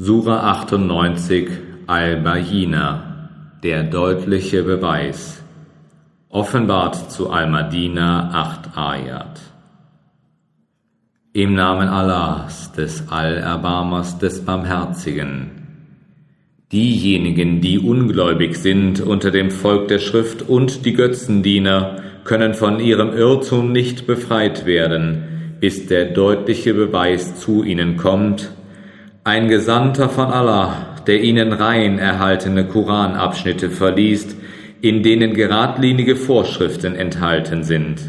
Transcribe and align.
Sura 0.00 0.52
98 0.52 1.48
Al-Bayina 1.88 3.30
Der 3.64 3.82
deutliche 3.82 4.62
Beweis. 4.62 5.42
Offenbart 6.28 7.10
zu 7.10 7.30
Al-Madina 7.30 8.30
8 8.32 8.78
Ayat. 8.78 9.40
Im 11.32 11.54
Namen 11.54 11.88
Allahs, 11.88 12.70
des 12.70 13.08
Allerbarmers, 13.10 14.20
des 14.20 14.44
Barmherzigen. 14.44 15.50
Diejenigen, 16.70 17.60
die 17.60 17.80
ungläubig 17.80 18.54
sind 18.54 19.00
unter 19.00 19.32
dem 19.32 19.50
Volk 19.50 19.88
der 19.88 19.98
Schrift 19.98 20.48
und 20.48 20.84
die 20.84 20.92
Götzendiener, 20.92 21.96
können 22.22 22.54
von 22.54 22.78
ihrem 22.78 23.12
Irrtum 23.12 23.72
nicht 23.72 24.06
befreit 24.06 24.64
werden, 24.64 25.56
bis 25.58 25.88
der 25.88 26.04
deutliche 26.12 26.72
Beweis 26.72 27.40
zu 27.40 27.64
ihnen 27.64 27.96
kommt, 27.96 28.52
ein 29.28 29.48
Gesandter 29.48 30.08
von 30.08 30.28
Allah, 30.30 30.96
der 31.06 31.22
ihnen 31.22 31.52
rein 31.52 31.98
erhaltene 31.98 32.64
Koranabschnitte 32.64 33.68
verliest, 33.68 34.34
in 34.80 35.02
denen 35.02 35.34
geradlinige 35.34 36.16
Vorschriften 36.16 36.94
enthalten 36.94 37.62
sind. 37.62 38.00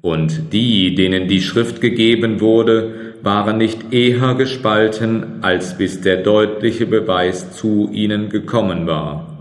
Und 0.00 0.52
die, 0.52 0.94
denen 0.94 1.26
die 1.26 1.42
Schrift 1.42 1.80
gegeben 1.80 2.40
wurde, 2.40 3.16
waren 3.24 3.58
nicht 3.58 3.92
eher 3.92 4.36
gespalten, 4.36 5.42
als 5.42 5.76
bis 5.76 6.02
der 6.02 6.18
deutliche 6.18 6.86
Beweis 6.86 7.56
zu 7.56 7.90
ihnen 7.92 8.28
gekommen 8.28 8.86
war. 8.86 9.31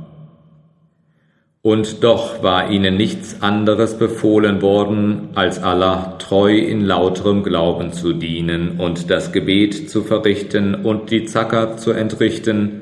Und 1.64 2.04
doch 2.04 2.42
war 2.42 2.72
ihnen 2.72 2.98
nichts 2.98 3.44
anderes 3.44 4.00
befohlen 4.00 4.64
worden, 4.64 5.30
als 5.36 5.62
Allah 5.62 6.16
treu 6.18 6.58
in 6.58 6.84
lauterem 6.84 7.44
Glauben 7.44 7.94
zu 7.94 8.14
dienen 8.14 8.80
und 8.80 9.12
das 9.12 9.32
Gebet 9.32 9.88
zu 9.88 10.02
verrichten 10.02 10.74
und 10.74 11.12
die 11.12 11.26
Zakat 11.26 11.80
zu 11.80 11.92
entrichten, 11.92 12.82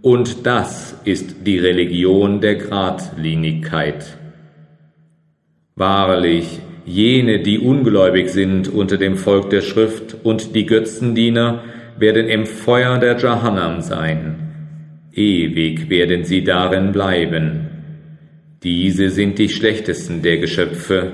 und 0.00 0.46
das 0.46 0.96
ist 1.04 1.46
die 1.46 1.58
Religion 1.58 2.40
der 2.40 2.54
Gradlinigkeit. 2.56 4.16
Wahrlich, 5.74 6.60
jene, 6.86 7.40
die 7.40 7.58
ungläubig 7.58 8.30
sind 8.30 8.68
unter 8.68 8.96
dem 8.96 9.16
Volk 9.16 9.50
der 9.50 9.60
Schrift 9.60 10.16
und 10.24 10.54
die 10.56 10.66
Götzendiener, 10.66 11.62
werden 11.98 12.28
im 12.28 12.46
Feuer 12.46 12.98
der 12.98 13.16
Jahannam 13.16 13.80
sein. 13.80 14.36
Ewig 15.12 15.90
werden 15.90 16.24
sie 16.24 16.42
darin 16.42 16.92
bleiben. 16.92 17.67
Diese 18.62 19.10
sind 19.10 19.38
die 19.38 19.48
schlechtesten 19.48 20.22
der 20.22 20.38
Geschöpfe. 20.38 21.12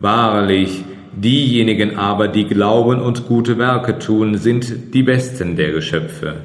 Wahrlich, 0.00 0.84
diejenigen 1.14 1.96
aber, 1.96 2.26
die 2.26 2.46
glauben 2.46 3.00
und 3.00 3.28
gute 3.28 3.58
Werke 3.58 3.98
tun, 4.00 4.38
sind 4.38 4.92
die 4.92 5.04
besten 5.04 5.54
der 5.54 5.70
Geschöpfe. 5.70 6.36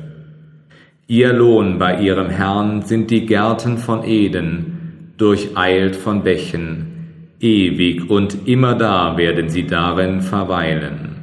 Ihr 1.07 1.33
Lohn 1.33 1.79
bei 1.79 1.99
ihrem 1.99 2.29
Herrn 2.29 2.83
sind 2.83 3.09
die 3.09 3.25
Gärten 3.25 3.79
von 3.79 4.03
Eden, 4.03 5.13
durcheilt 5.17 5.95
von 5.95 6.23
Bächen. 6.23 7.35
Ewig 7.39 8.09
und 8.09 8.47
immer 8.47 8.75
da 8.75 9.17
werden 9.17 9.49
sie 9.49 9.65
darin 9.65 10.21
verweilen. 10.21 11.15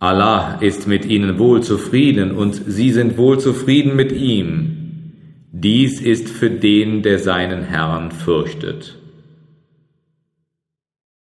Allah 0.00 0.58
ist 0.60 0.86
mit 0.86 1.06
ihnen 1.06 1.38
wohl 1.38 1.62
zufrieden 1.62 2.32
und 2.32 2.60
sie 2.66 2.90
sind 2.90 3.16
wohl 3.16 3.38
zufrieden 3.38 3.96
mit 3.96 4.12
ihm. 4.12 4.83
Dies 5.56 6.00
ist 6.00 6.28
für 6.28 6.50
den, 6.50 7.02
der 7.02 7.20
seinen 7.20 7.62
Herrn 7.62 8.10
fürchtet. 8.10 8.98